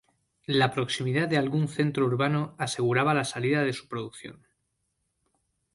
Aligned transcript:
La 0.47 0.71
proximidad 0.73 1.27
de 1.27 1.37
algún 1.37 1.67
centro 1.67 2.07
urbano 2.07 2.55
aseguraba 2.57 3.13
la 3.13 3.23
salida 3.23 3.63
de 3.63 3.71
su 3.71 3.87
producción. 3.87 4.43